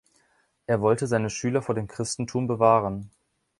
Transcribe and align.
Er 0.65 0.81
wollte 0.81 1.05
seine 1.05 1.29
Schüler 1.29 1.61
vor 1.61 1.75
dem 1.75 1.87
Christentum 1.87 2.47
bewahren. 2.47 3.11